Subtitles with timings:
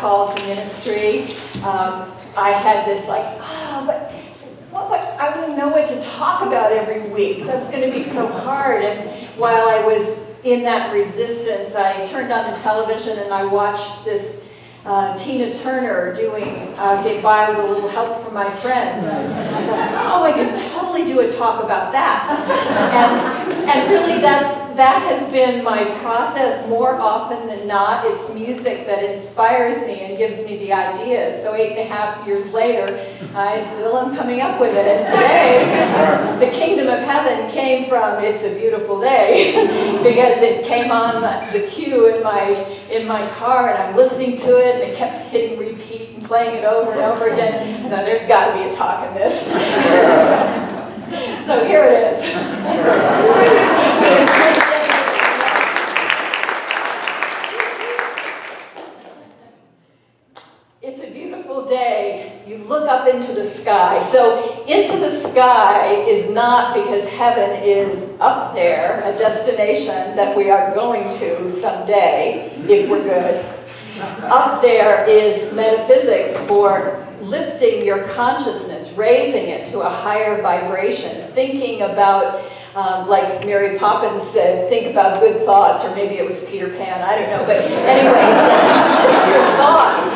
[0.00, 1.24] call to ministry,
[1.62, 4.10] um, I had this like, oh, but
[4.70, 7.44] what, what, I don't know what to talk about every week.
[7.44, 8.82] That's going to be so hard.
[8.82, 14.04] And while I was in that resistance, I turned on the television and I watched
[14.04, 14.42] this
[14.86, 19.04] uh, Tina Turner doing uh, Get By with a Little Help from My Friends.
[19.06, 22.26] I thought, oh, I could totally do a talk about that.
[22.94, 28.06] And, and really, that's, that has been my process more often than not.
[28.06, 31.42] It's music that inspires me and gives me the ideas.
[31.42, 32.86] So, eight and a half years later,
[33.34, 34.86] I still am coming up with it.
[34.86, 39.52] And today, the kingdom of heaven came from It's a Beautiful Day
[40.02, 42.50] because it came on the queue in my,
[42.90, 46.56] in my car, and I'm listening to it and it kept hitting repeat and playing
[46.56, 47.84] it over and over again.
[47.84, 49.44] And there's got to be a talk in this.
[49.46, 50.69] so,
[51.50, 52.22] so here it is.
[60.80, 62.44] It's a beautiful day.
[62.46, 64.00] You look up into the sky.
[64.00, 70.50] So, into the sky is not because heaven is up there, a destination that we
[70.50, 73.44] are going to someday, if we're good.
[74.22, 81.82] Up there is metaphysics for lifting your consciousness, raising it to a higher vibration, thinking
[81.82, 82.44] about,
[82.74, 87.00] um, like Mary Poppins said, think about good thoughts, or maybe it was Peter Pan,
[87.02, 87.44] I don't know.
[87.46, 88.44] But anyway, it's
[89.08, 90.06] lift your thoughts.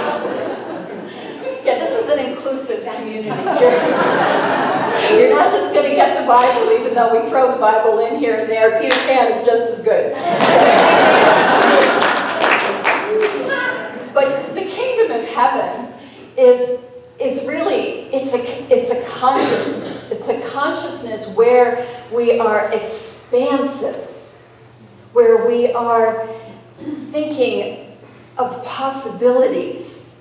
[1.64, 3.30] Yeah, this is an inclusive community.
[3.58, 5.18] Here.
[5.18, 8.18] You're not just going to get the Bible, even though we throw the Bible in
[8.18, 8.78] here and there.
[8.80, 10.12] Peter Pan is just as good.
[14.12, 15.92] But the kingdom of heaven
[16.36, 16.80] is,
[17.19, 20.10] is really, it's a, it's a consciousness.
[20.10, 24.06] It's a consciousness where we are expansive,
[25.12, 26.28] where we are
[27.10, 27.97] thinking
[28.36, 30.14] of possibilities.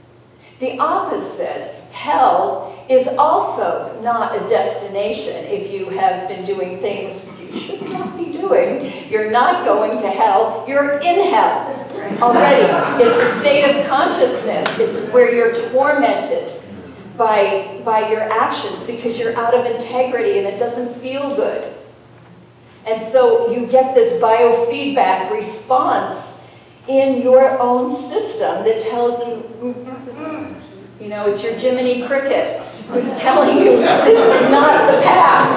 [0.60, 7.60] The opposite, hell, is also not a destination if you have been doing things you
[7.60, 9.10] should not be doing.
[9.10, 11.80] You're not going to hell, you're in hell
[12.22, 13.04] already.
[13.04, 14.68] It's a state of consciousness.
[14.80, 16.63] It's where you're tormented
[17.18, 21.74] by, by your actions because you're out of integrity and it doesn't feel good.
[22.86, 26.40] And so you get this biofeedback response
[26.88, 30.62] in your own system that tells you, mm, mm, mm,
[31.00, 35.50] you know, it's your Jiminy Cricket who's telling you this is not the path.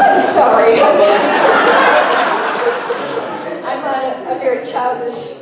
[0.00, 0.80] I'm sorry.
[4.40, 5.36] very childish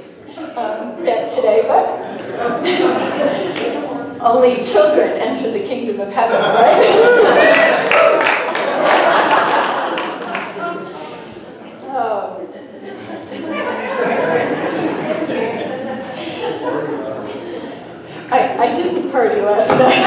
[0.56, 1.86] um, bent today, but
[4.28, 7.88] only children enter the kingdom of heaven, right?
[11.90, 12.44] oh.
[18.30, 20.04] I, I didn't party last night.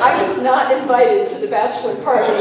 [0.00, 2.32] I was not invited to the bachelor party.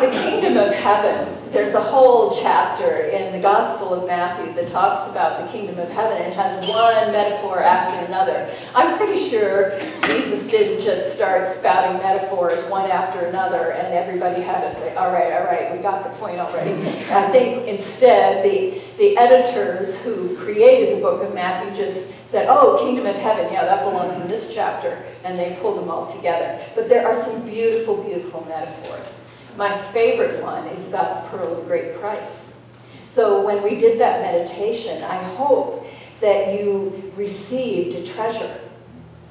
[0.00, 5.10] the kingdom of heaven, there's a whole chapter in the Gospel of Matthew that talks
[5.10, 6.22] about the kingdom of heaven.
[6.22, 8.48] and has one metaphor after another.
[8.72, 14.60] I'm pretty sure Jesus didn't just start spouting metaphors one after another and everybody had
[14.60, 16.70] to say, all right, all right, we got the point already.
[17.10, 22.78] I think instead the, the editors who created the book of Matthew just said, oh,
[22.78, 25.04] kingdom of heaven, yeah, that belongs in this chapter.
[25.24, 26.60] And they pulled them all together.
[26.76, 29.25] But there are some beautiful, beautiful metaphors.
[29.56, 32.60] My favorite one is about the pearl of great price.
[33.06, 35.86] So when we did that meditation, I hope
[36.20, 38.58] that you received a treasure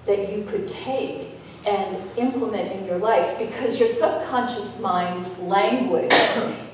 [0.06, 1.30] that you could take
[1.68, 6.14] and implement in your life because your subconscious mind's language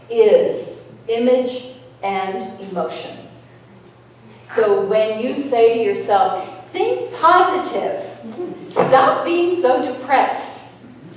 [0.10, 3.18] is image and emotion.
[4.46, 8.06] So when you say to yourself, think positive,
[8.70, 10.68] stop being so depressed,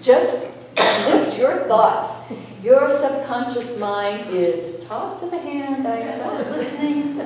[0.03, 0.47] just
[0.77, 2.33] lift your thoughts.
[2.63, 7.21] Your subconscious mind is talk to the hand, I am not listening.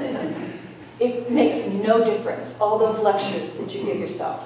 [1.00, 2.60] It makes no difference.
[2.60, 4.44] All those lectures that you give yourself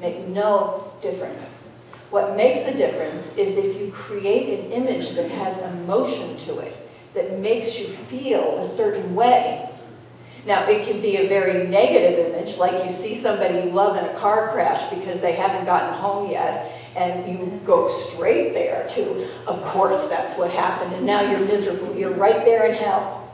[0.00, 1.66] make no difference.
[2.10, 6.74] What makes a difference is if you create an image that has emotion to it,
[7.14, 9.68] that makes you feel a certain way.
[10.46, 14.04] Now, it can be a very negative image, like you see somebody you love in
[14.04, 19.28] a car crash because they haven't gotten home yet, and you go straight there to,
[19.46, 21.94] of course, that's what happened, and now you're miserable.
[21.94, 23.32] You're right there in hell.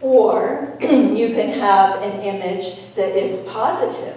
[0.00, 4.16] Or you can have an image that is positive,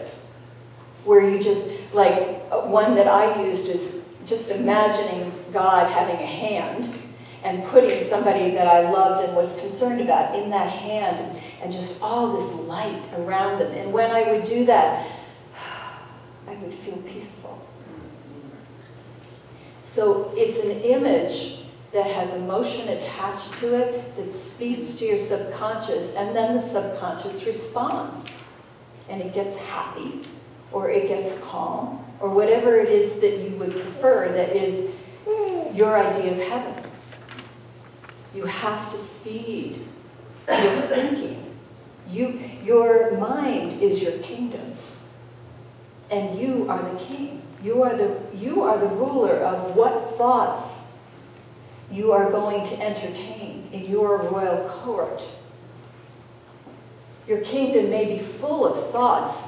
[1.03, 6.93] where you just, like one that I used is just imagining God having a hand
[7.43, 11.99] and putting somebody that I loved and was concerned about in that hand and just
[12.01, 13.71] all this light around them.
[13.71, 15.07] And when I would do that,
[16.57, 17.65] I would feel peaceful.
[19.83, 21.59] So it's an image
[21.93, 27.45] that has emotion attached to it that speaks to your subconscious, and then the subconscious
[27.45, 28.25] responds.
[29.09, 30.21] And it gets happy,
[30.71, 34.91] or it gets calm, or whatever it is that you would prefer that is
[35.73, 36.83] your idea of heaven.
[38.35, 39.85] You have to feed
[40.47, 41.55] your thinking.
[42.09, 44.73] You, your mind is your kingdom,
[46.11, 47.41] and you are the king.
[47.63, 50.93] You are the, you are the ruler of what thoughts
[51.91, 55.25] you are going to entertain in your royal court.
[57.27, 59.47] Your kingdom may be full of thoughts.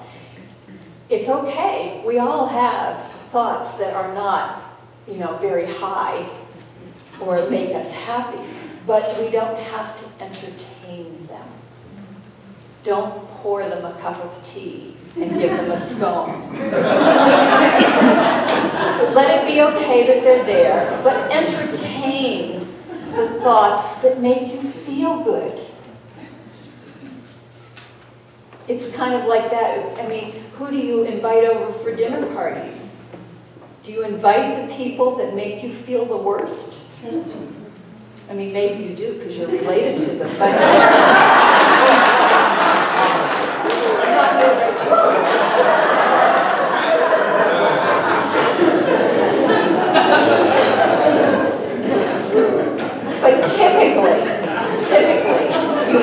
[1.09, 2.03] It's okay.
[2.06, 4.77] We all have thoughts that are not,
[5.07, 6.27] you know, very high
[7.21, 8.41] or make us happy,
[8.85, 11.47] but we don't have to entertain them.
[12.83, 16.50] Don't pour them a cup of tea and give them a scone.
[19.13, 22.68] let it be okay that they're there, but entertain
[23.16, 25.62] the thoughts that make you feel good.
[28.68, 30.00] It's kind of like that.
[30.00, 33.01] I mean, who do you invite over for dinner parties?
[33.83, 36.80] Do you invite the people that make you feel the worst?
[38.30, 41.69] I mean, maybe you do because you're related to them, but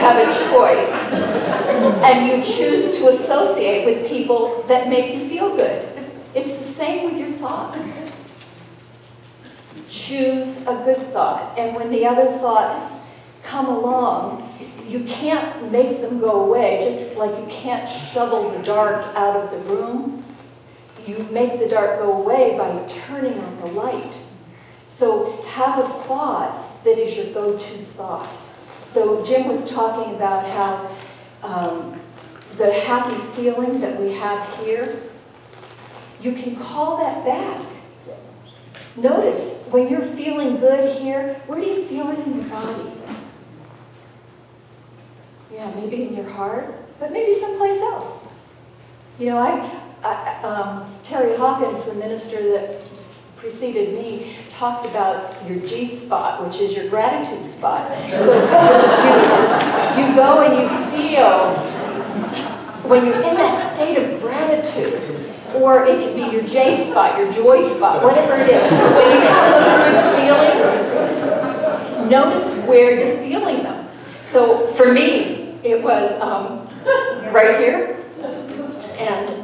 [0.06, 0.92] have a choice
[2.04, 5.82] and you choose to associate with people that make you feel good.
[6.34, 8.12] It's the same with your thoughts.
[9.88, 13.04] Choose a good thought, and when the other thoughts
[13.42, 14.42] come along,
[14.86, 19.50] you can't make them go away, just like you can't shovel the dark out of
[19.50, 20.22] the room.
[21.06, 24.12] You make the dark go away by turning on the light.
[24.86, 28.28] So have a thought that is your go-to thought.
[28.96, 30.96] So Jim was talking about how
[31.42, 32.00] um,
[32.56, 35.02] the happy feeling that we have here,
[36.22, 37.62] you can call that back.
[38.96, 42.90] Notice when you're feeling good here, where do you feel it in your body?
[45.52, 48.18] Yeah, maybe in your heart, but maybe someplace else.
[49.18, 52.88] You know, I, I um, Terry Hawkins, the minister that
[53.36, 57.88] preceded me, talked about your G spot, which is your gratitude spot.
[58.10, 58.32] So
[59.96, 61.54] you, you go and you feel
[62.88, 67.30] when you're in that state of gratitude, or it could be your J spot, your
[67.32, 68.62] joy spot, whatever it is.
[68.72, 73.88] When you have those good feelings, notice where you're feeling them.
[74.20, 76.68] So for me, it was um,
[77.32, 77.96] right here,
[78.98, 79.35] and and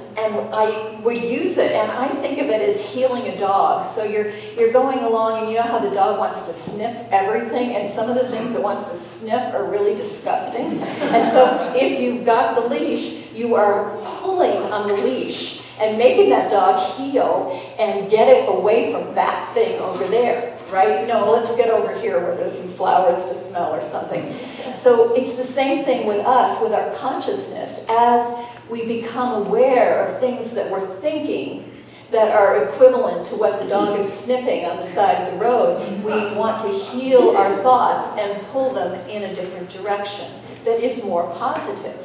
[0.53, 3.85] I would use it, and I think of it as heeling a dog.
[3.85, 7.77] So you're you're going along, and you know how the dog wants to sniff everything,
[7.77, 10.81] and some of the things it wants to sniff are really disgusting.
[10.83, 16.31] And so if you've got the leash, you are pulling on the leash and making
[16.31, 21.09] that dog heel and get it away from that thing over there, right?
[21.09, 24.37] No, let's get over here where there's some flowers to smell or something.
[24.75, 27.85] So it's the same thing with us, with our consciousness.
[27.89, 31.73] As we become aware of things that we're thinking
[32.13, 36.03] that are equivalent to what the dog is sniffing on the side of the road,
[36.03, 40.31] we want to heel our thoughts and pull them in a different direction
[40.65, 41.97] that is more positive.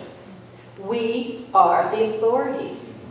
[0.80, 3.08] We are the authorities.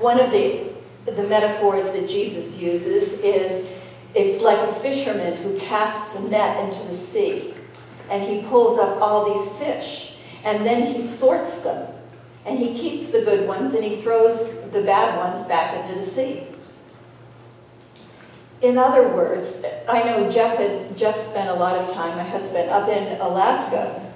[0.00, 0.70] One of the,
[1.04, 3.68] the metaphors that Jesus uses is
[4.14, 7.54] it's like a fisherman who casts a net into the sea
[8.10, 10.14] and he pulls up all these fish
[10.48, 11.92] and then he sorts them
[12.46, 16.02] and he keeps the good ones and he throws the bad ones back into the
[16.02, 16.44] sea.
[18.62, 22.70] In other words, I know Jeff had Jeff spent a lot of time, my husband,
[22.70, 24.10] up in Alaska,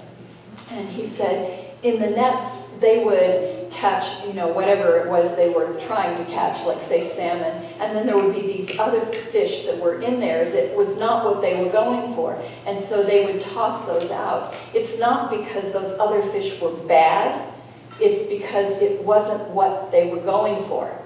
[0.70, 5.48] and he said in the nets they would catch, you know, whatever it was they
[5.48, 9.64] were trying to catch, like say salmon, and then there would be these other fish
[9.66, 13.24] that were in there that was not what they were going for, and so they
[13.24, 14.54] would toss those out.
[14.74, 17.52] It's not because those other fish were bad,
[18.00, 20.96] it's because it wasn't what they were going for.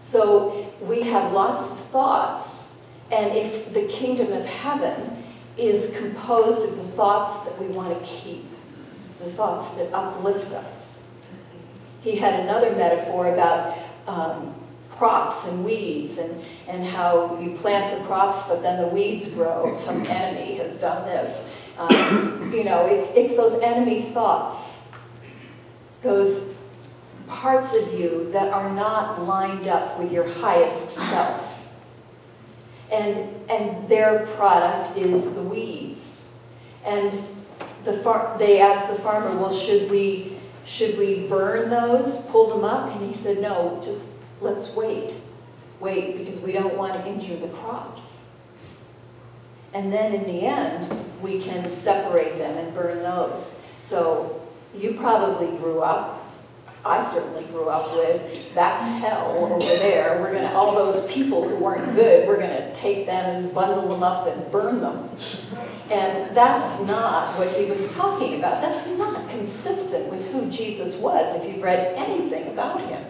[0.00, 2.72] So we have lots of thoughts,
[3.10, 5.24] and if the kingdom of heaven
[5.56, 8.44] is composed of the thoughts that we want to keep,
[9.22, 11.01] the thoughts that uplift us,
[12.02, 14.54] he had another metaphor about um,
[14.90, 19.74] crops and weeds and, and how you plant the crops, but then the weeds grow.
[19.74, 21.50] Some enemy has done this.
[21.78, 24.86] Um, you know, it's, it's those enemy thoughts,
[26.02, 26.52] those
[27.26, 31.48] parts of you that are not lined up with your highest self.
[32.90, 36.28] And, and their product is the weeds.
[36.84, 37.24] And
[37.84, 40.31] the far, they asked the farmer, well, should we,
[40.64, 42.94] should we burn those, pull them up?
[42.94, 45.14] And he said, no, just let's wait.
[45.80, 48.24] Wait, because we don't want to injure the crops.
[49.74, 53.60] And then in the end, we can separate them and burn those.
[53.78, 54.40] So
[54.74, 56.22] you probably grew up
[56.84, 60.20] I certainly grew up with, that's hell over there.
[60.20, 64.02] We're to, all those people who weren't good, we're to take them and bundle them
[64.02, 65.08] up and burn them.
[65.90, 68.62] And that's not what he was talking about.
[68.62, 73.04] That's not consistent with who Jesus was if you've read anything about him.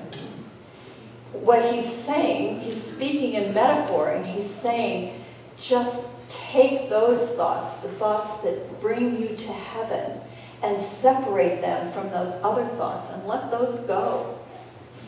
[1.32, 5.24] What he's saying, he's speaking in metaphor, and he's saying,
[5.58, 10.20] just take those thoughts, the thoughts that bring you to heaven,
[10.62, 14.38] and separate them from those other thoughts and let those go.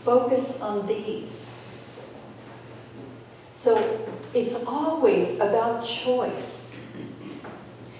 [0.02, 1.60] Focus on these.
[3.52, 6.73] So it's always about choice.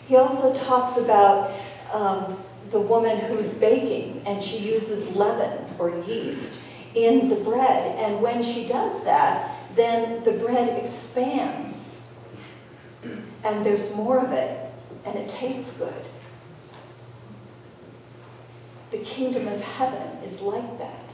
[0.07, 1.53] He also talks about
[1.93, 6.63] um, the woman who's baking and she uses leaven or yeast
[6.95, 7.97] in the bread.
[7.97, 12.01] And when she does that, then the bread expands
[13.45, 14.71] and there's more of it
[15.05, 16.05] and it tastes good.
[18.91, 21.11] The kingdom of heaven is like that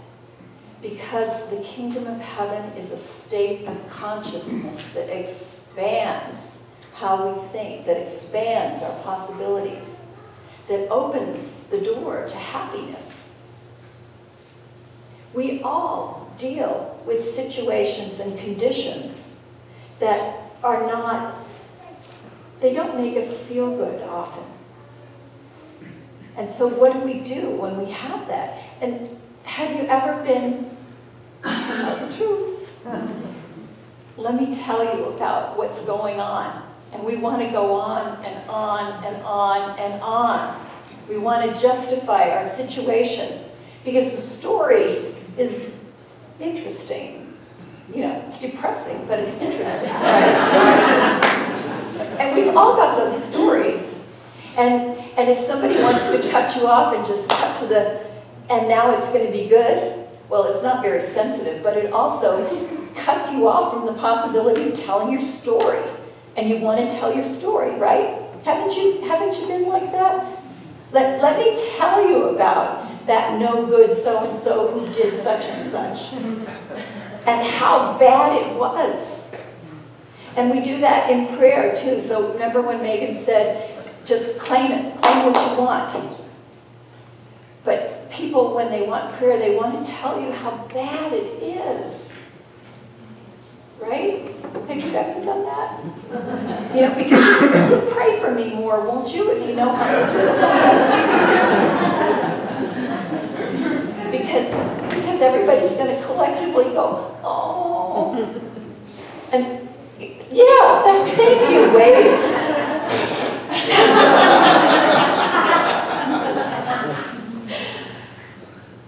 [0.82, 6.64] because the kingdom of heaven is a state of consciousness that expands
[7.00, 10.04] how we think, that expands our possibilities,
[10.68, 13.32] that opens the door to happiness.
[15.32, 19.42] We all deal with situations and conditions
[19.98, 21.36] that are not,
[22.60, 24.44] they don't make us feel good often.
[26.36, 28.62] And so what do we do when we have that?
[28.82, 30.76] And have you ever been,
[31.42, 32.78] tell the truth,
[34.18, 36.69] let me tell you about what's going on.
[36.92, 40.66] And we want to go on and on and on and on.
[41.08, 43.44] We want to justify our situation
[43.84, 45.74] because the story is
[46.40, 47.36] interesting.
[47.92, 51.40] You know, it's depressing, but it's interesting, right?
[52.18, 54.00] and we've all got those stories.
[54.56, 58.06] And and if somebody wants to cut you off and just cut to the,
[58.48, 62.46] and now it's going to be good, well, it's not very sensitive, but it also
[62.94, 65.82] cuts you off from the possibility of telling your story.
[66.36, 68.22] And you want to tell your story, right?
[68.44, 70.42] Haven't you, haven't you been like that?
[70.92, 75.44] Let, let me tell you about that no good so and so who did such
[75.44, 76.12] and such.
[77.26, 79.30] And how bad it was.
[80.36, 82.00] And we do that in prayer too.
[82.00, 85.02] So remember when Megan said, just claim it.
[85.02, 86.16] Claim what you want.
[87.64, 92.18] But people, when they want prayer, they want to tell you how bad it is.
[93.78, 94.34] Right?
[94.68, 95.09] You that?
[96.74, 100.40] You know, because pray for me more, won't you, if you know how miserable
[104.10, 104.52] because
[104.90, 108.14] because everybody's going to collectively go, oh.
[109.32, 109.68] And
[110.32, 112.06] yeah, that, thank you, Wade.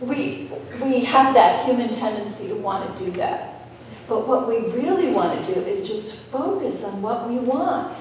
[0.00, 0.50] we,
[0.84, 3.51] we have that human tendency to want to do that.
[4.08, 7.94] But what we really want to do is just focus on what we want.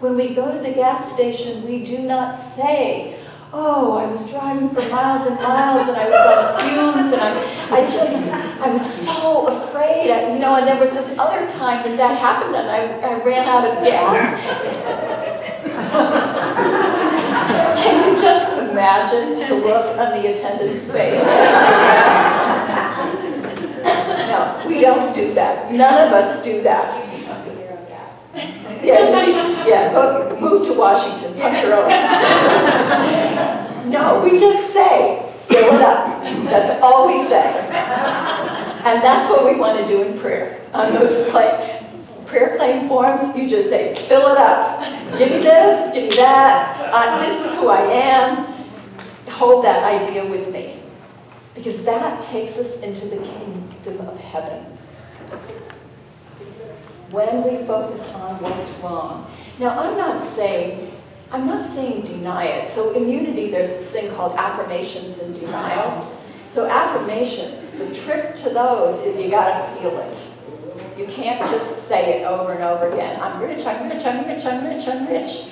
[0.00, 3.18] When we go to the gas station, we do not say,
[3.52, 7.78] oh, I was driving for miles and miles and I was on fumes and I,
[7.78, 10.10] I just, I was so afraid.
[10.10, 13.24] I, you know, and there was this other time that that happened and I, I
[13.24, 14.38] ran out of gas.
[17.82, 21.22] Can you just imagine the look on the attendant's face?
[24.88, 25.72] don't do that.
[25.72, 26.92] None of us do that.
[28.82, 31.88] Yeah, yeah, move to Washington, pump your own.
[33.90, 36.22] no, we just say, fill it up.
[36.44, 37.46] That's all we say.
[38.84, 41.30] And that's what we want to do in prayer on those
[42.28, 44.80] prayer claim forms, you just say, fill it up.
[45.18, 46.90] Give me this, give me that.
[46.92, 48.44] Uh, this is who I am.
[49.30, 50.67] Hold that idea with me.
[51.58, 54.64] Because that takes us into the kingdom of heaven.
[57.10, 59.28] When we focus on what's wrong.
[59.58, 60.92] Now, I'm not saying,
[61.32, 62.70] I'm not saying deny it.
[62.70, 66.14] So in Unity, there's this thing called affirmations and denials.
[66.46, 70.16] So affirmations, the trick to those is you gotta feel it.
[70.96, 73.20] You can't just say it over and over again.
[73.20, 75.48] I'm rich, I'm rich, I'm rich, I'm rich, I'm rich.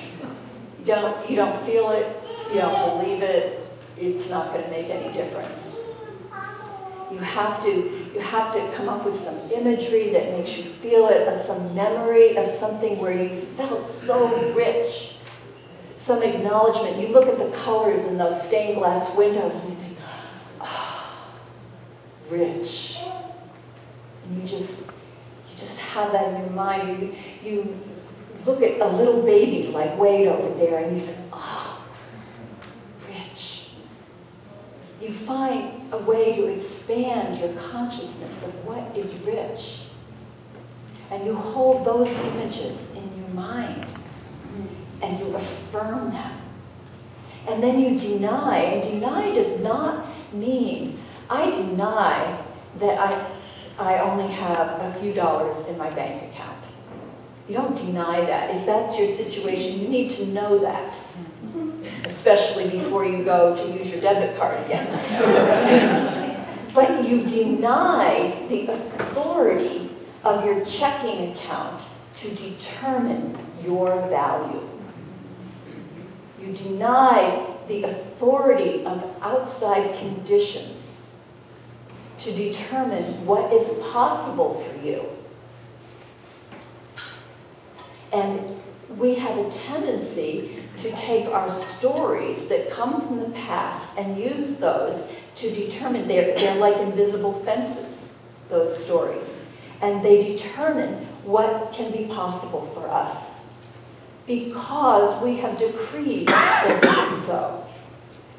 [0.79, 2.15] You don't, you don't feel it,
[2.53, 5.81] you don't believe it, it's not gonna make any difference.
[7.11, 7.69] You have to,
[8.13, 11.73] you have to come up with some imagery that makes you feel it, of some
[11.73, 15.13] memory of something where you felt so rich.
[15.95, 16.97] Some acknowledgement.
[16.97, 19.97] You look at the colors in those stained glass windows and you think,
[20.61, 21.29] oh,
[22.29, 22.97] rich.
[24.25, 27.15] And you just, you just have that in your mind.
[27.43, 27.79] You, you
[28.45, 33.69] look at a little baby like Wade over there and you think, ah, oh, rich.
[35.01, 39.81] You find a way to expand your consciousness of what is rich.
[41.11, 43.85] And you hold those images in your mind
[45.01, 46.41] and you affirm them.
[47.47, 50.99] And then you deny, and deny does not mean,
[51.29, 52.43] I deny
[52.79, 53.25] that I,
[53.79, 56.65] I only have a few dollars in my bank account.
[57.47, 58.55] You don't deny that.
[58.55, 60.97] If that's your situation, you need to know that,
[62.03, 64.87] especially before you go to use your debit card again.
[66.73, 69.89] but you deny the authority
[70.23, 71.83] of your checking account
[72.17, 74.67] to determine your value.
[76.39, 81.15] You deny the authority of outside conditions
[82.19, 85.05] to determine what is possible for you.
[88.11, 88.59] And
[88.97, 94.57] we have a tendency to take our stories that come from the past and use
[94.57, 99.43] those to determine, they're, they're like invisible fences, those stories.
[99.81, 103.37] And they determine what can be possible for us
[104.27, 107.65] because we have decreed that it is so.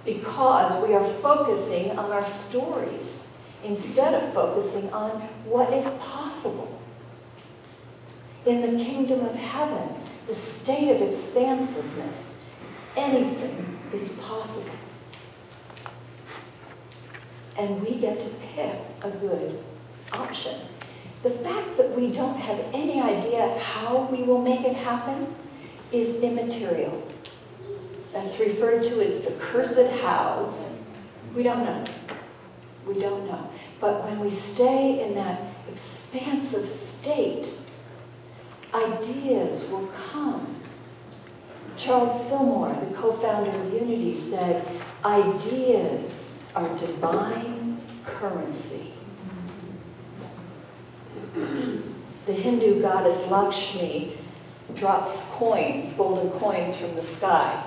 [0.04, 5.10] Because we are focusing on our stories instead of focusing on
[5.44, 6.80] what is possible.
[8.46, 9.94] In the kingdom of heaven,
[10.28, 12.38] the state of expansiveness,
[12.96, 14.70] anything is possible.
[17.58, 19.58] And we get to pick a good
[20.12, 20.60] option.
[21.22, 25.34] The fact that we don't have any idea how we will make it happen
[25.90, 27.02] is immaterial.
[28.12, 30.70] That's referred to as the cursed house.
[31.34, 31.84] We don't know.
[32.86, 33.50] We don't know.
[33.80, 37.52] But when we stay in that expansive state,
[38.74, 40.56] ideas will come.
[41.76, 44.66] Charles Fillmore, the co-founder of Unity, said,
[45.04, 48.92] ideas are divine currency.
[52.26, 54.18] The Hindu goddess Lakshmi
[54.74, 57.62] drops coins, golden coins from the sky,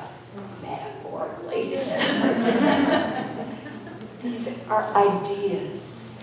[0.62, 1.70] metaphorically.
[4.24, 6.14] These are ideas.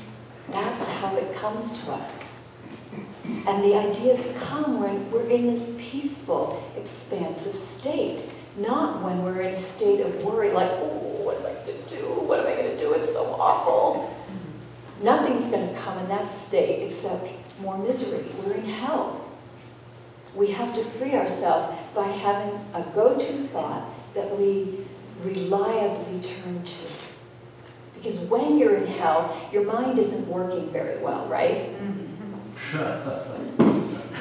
[0.51, 2.38] That's how it comes to us.
[3.47, 8.23] And the ideas come when we're in this peaceful, expansive state,
[8.57, 11.97] not when we're in a state of worry, like, oh, what am I going to
[11.97, 12.05] do?
[12.07, 12.93] What am I going to do?
[12.95, 14.17] It's so awful.
[15.03, 17.29] Nothing's going to come in that state except
[17.61, 18.25] more misery.
[18.43, 19.29] We're in hell.
[20.35, 24.87] We have to free ourselves by having a go-to thought that we
[25.23, 26.87] reliably turn to.
[27.95, 31.57] Because when you're in hell, your mind isn't working very well, right?
[31.57, 32.08] yeah,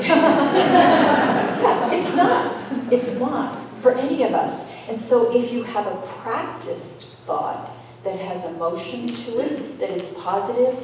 [1.91, 2.93] it's not.
[2.93, 4.69] It's not for any of us.
[4.87, 7.69] And so if you have a practiced thought
[8.03, 10.77] that has emotion to it, that is positive,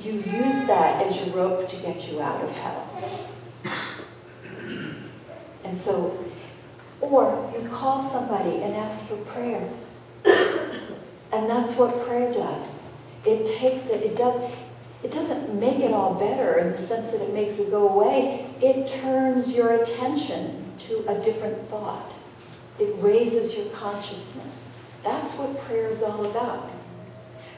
[0.00, 2.88] you use that as your rope to get you out of hell.
[5.64, 6.24] And so,
[7.00, 9.68] or you call somebody and ask for prayer.
[11.30, 12.80] And that's what prayer does.
[13.26, 14.50] It takes it, it, does,
[15.02, 18.50] it doesn't make it all better in the sense that it makes it go away.
[18.60, 22.14] It turns your attention to a different thought.
[22.78, 24.76] It raises your consciousness.
[25.04, 26.70] That's what prayer is all about.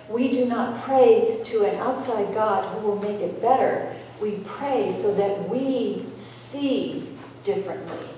[0.09, 3.97] We do not pray to an outside God who will make it better.
[4.21, 7.09] We pray so that we see
[7.45, 8.09] differently.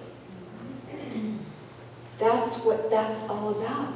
[2.18, 3.94] That's what that's all about.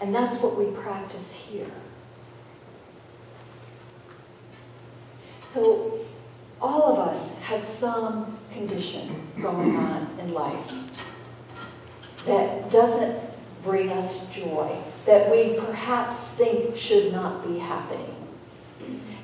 [0.00, 1.70] And that's what we practice here.
[5.48, 6.00] So
[6.60, 10.72] all of us have some condition going on in life
[12.26, 13.18] that doesn't
[13.62, 18.14] bring us joy, that we perhaps think should not be happening.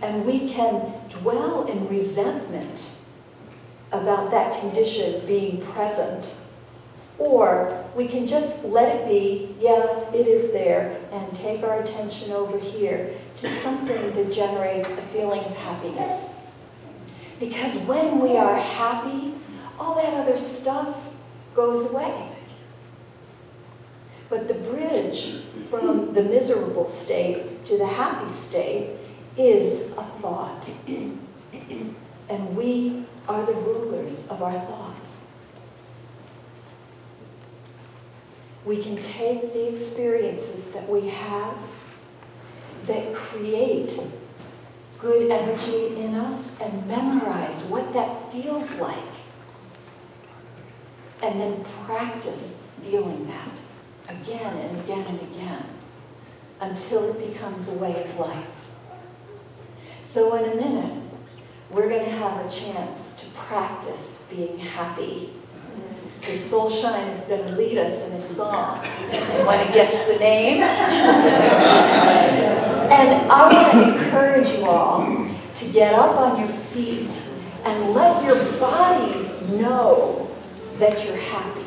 [0.00, 2.86] And we can dwell in resentment
[3.92, 6.34] about that condition being present
[7.18, 12.32] Or we can just let it be, yeah, it is there, and take our attention
[12.32, 16.36] over here to something that generates a feeling of happiness.
[17.38, 19.34] Because when we are happy,
[19.78, 20.96] all that other stuff
[21.54, 22.30] goes away.
[24.28, 28.96] But the bridge from the miserable state to the happy state
[29.36, 30.68] is a thought.
[32.28, 35.23] And we are the rulers of our thoughts.
[38.64, 41.56] We can take the experiences that we have
[42.86, 43.98] that create
[44.98, 48.96] good energy in us and memorize what that feels like.
[51.22, 53.60] And then practice feeling that
[54.08, 55.64] again and again and again
[56.60, 58.70] until it becomes a way of life.
[60.02, 61.02] So, in a minute,
[61.70, 65.30] we're going to have a chance to practice being happy.
[66.24, 68.82] Because Soulshine is going to lead us in a song.
[69.10, 70.62] And want to guess the name?
[72.90, 77.22] and I want to encourage you all to get up on your feet
[77.64, 80.30] and let your bodies know
[80.78, 81.60] that you're happy.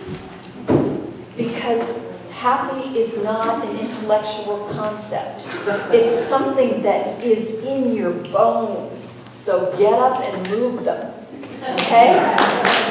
[1.35, 1.95] Because
[2.31, 5.45] happy is not an intellectual concept,
[5.93, 9.23] it's something that is in your bones.
[9.33, 11.13] So get up and move them.
[11.61, 12.86] Okay?